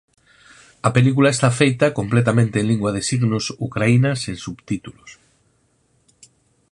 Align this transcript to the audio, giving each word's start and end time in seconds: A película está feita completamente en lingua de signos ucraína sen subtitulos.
A 0.87 0.89
película 0.95 1.29
está 1.35 1.49
feita 1.61 1.93
completamente 1.99 2.55
en 2.59 2.67
lingua 2.71 2.91
de 2.95 3.05
signos 3.09 3.45
ucraína 3.67 4.11
sen 4.23 4.37
subtitulos. 4.45 5.09